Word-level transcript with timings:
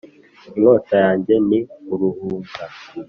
Inkota 0.55 0.95
yanjye 1.03 1.33
ni 1.47 1.59
uruhuga 1.93 2.63